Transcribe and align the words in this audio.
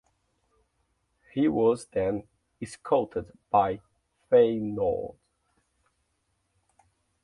He 1.31 1.47
was 1.47 1.85
then 1.85 2.23
scouted 2.65 3.37
by 3.51 3.81
Feyenoord. 4.31 5.13